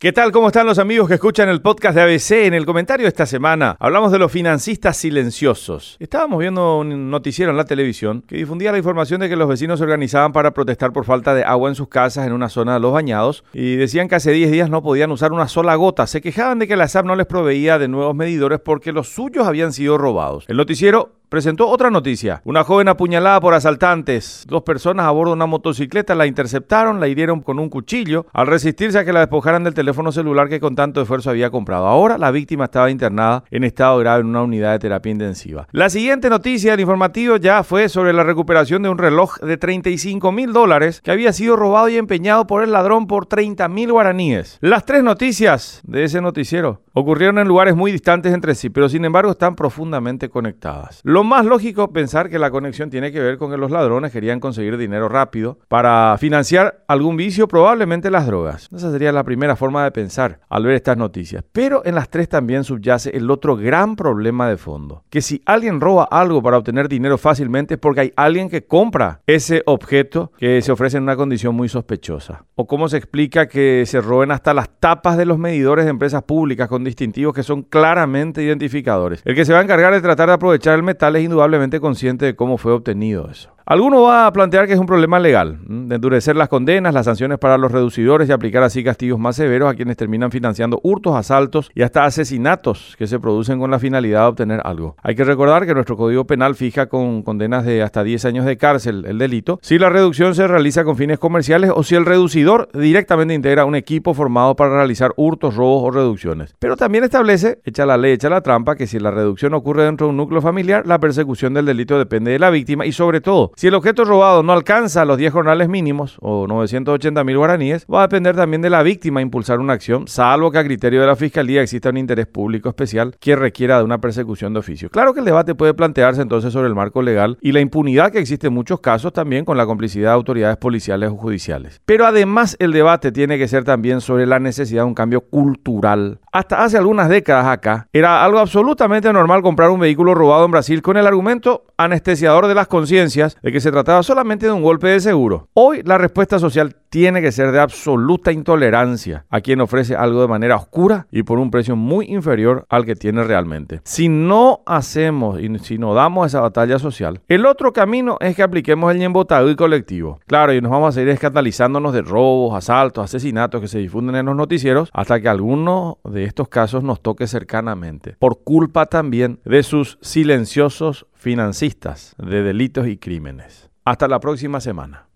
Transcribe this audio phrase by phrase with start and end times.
[0.00, 0.30] ¿Qué tal?
[0.30, 2.46] ¿Cómo están los amigos que escuchan el podcast de ABC?
[2.46, 5.96] En el comentario de esta semana hablamos de los financistas silenciosos.
[5.98, 9.80] Estábamos viendo un noticiero en la televisión que difundía la información de que los vecinos
[9.80, 12.78] se organizaban para protestar por falta de agua en sus casas en una zona de
[12.78, 16.06] los bañados y decían que hace 10 días no podían usar una sola gota.
[16.06, 19.48] Se quejaban de que la SAP no les proveía de nuevos medidores porque los suyos
[19.48, 20.44] habían sido robados.
[20.46, 22.40] El noticiero presentó otra noticia.
[22.44, 24.44] Una joven apuñalada por asaltantes.
[24.48, 28.46] Dos personas a bordo de una motocicleta la interceptaron, la hirieron con un cuchillo al
[28.46, 31.86] resistirse a que la despojaran del teléfono celular que con tanto esfuerzo había comprado.
[31.86, 35.66] Ahora la víctima estaba internada en estado grave en una unidad de terapia intensiva.
[35.72, 40.32] La siguiente noticia del informativo ya fue sobre la recuperación de un reloj de 35
[40.32, 44.58] mil dólares que había sido robado y empeñado por el ladrón por 30 mil guaraníes.
[44.60, 49.04] Las tres noticias de ese noticiero ocurrieron en lugares muy distantes entre sí, pero sin
[49.04, 51.00] embargo están profundamente conectadas.
[51.24, 54.76] Más lógico pensar que la conexión tiene que ver con que los ladrones querían conseguir
[54.76, 58.68] dinero rápido para financiar algún vicio, probablemente las drogas.
[58.74, 61.44] Esa sería la primera forma de pensar al ver estas noticias.
[61.52, 65.80] Pero en las tres también subyace el otro gran problema de fondo, que si alguien
[65.80, 70.62] roba algo para obtener dinero fácilmente es porque hay alguien que compra ese objeto que
[70.62, 72.44] se ofrece en una condición muy sospechosa.
[72.54, 76.22] O cómo se explica que se roben hasta las tapas de los medidores de empresas
[76.22, 79.22] públicas con distintivos que son claramente identificadores.
[79.24, 82.26] El que se va a encargar de tratar de aprovechar el metal es indudablemente consciente
[82.26, 83.50] de cómo fue obtenido eso.
[83.70, 87.36] Alguno va a plantear que es un problema legal, de endurecer las condenas, las sanciones
[87.36, 91.70] para los reducidores y aplicar así castigos más severos a quienes terminan financiando hurtos, asaltos
[91.74, 94.96] y hasta asesinatos que se producen con la finalidad de obtener algo.
[95.02, 98.56] Hay que recordar que nuestro Código Penal fija con condenas de hasta 10 años de
[98.56, 102.70] cárcel el delito si la reducción se realiza con fines comerciales o si el reducidor
[102.72, 106.54] directamente integra un equipo formado para realizar hurtos, robos o reducciones.
[106.58, 110.06] Pero también establece, echa la ley, echa la trampa, que si la reducción ocurre dentro
[110.06, 113.52] de un núcleo familiar, la persecución del delito depende de la víctima y sobre todo
[113.58, 118.02] si el objeto robado no alcanza los 10 jornales mínimos o 980 mil guaraníes, va
[118.02, 121.16] a depender también de la víctima impulsar una acción, salvo que a criterio de la
[121.16, 124.90] Fiscalía exista un interés público especial que requiera de una persecución de oficio.
[124.90, 128.20] Claro que el debate puede plantearse entonces sobre el marco legal y la impunidad que
[128.20, 131.80] existe en muchos casos también con la complicidad de autoridades policiales o judiciales.
[131.84, 136.20] Pero además el debate tiene que ser también sobre la necesidad de un cambio cultural.
[136.38, 140.82] Hasta hace algunas décadas acá era algo absolutamente normal comprar un vehículo robado en Brasil
[140.82, 144.86] con el argumento anestesiador de las conciencias de que se trataba solamente de un golpe
[144.86, 145.48] de seguro.
[145.54, 150.28] Hoy la respuesta social tiene que ser de absoluta intolerancia a quien ofrece algo de
[150.28, 153.80] manera oscura y por un precio muy inferior al que tiene realmente.
[153.84, 158.42] Si no hacemos y si no damos esa batalla social, el otro camino es que
[158.42, 160.20] apliquemos el y colectivo.
[160.26, 164.26] Claro, y nos vamos a seguir escandalizándonos de robos, asaltos, asesinatos que se difunden en
[164.26, 169.62] los noticieros hasta que alguno de estos casos nos toque cercanamente, por culpa también de
[169.62, 173.70] sus silenciosos financistas de delitos y crímenes.
[173.84, 175.07] Hasta la próxima semana.